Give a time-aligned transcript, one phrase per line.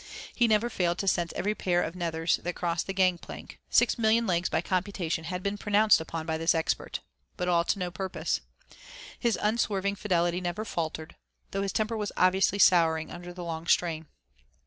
[0.33, 4.49] He never failed to sense every pair of nethers that crossed the gangplank 6,000,000 legs
[4.49, 7.01] by computation had been pronounced upon by this expert.
[7.37, 8.41] But all to no purpose.
[9.19, 11.17] His unswerving fidelity never faltered,
[11.51, 14.07] though his temper was obviously souring under the long strain.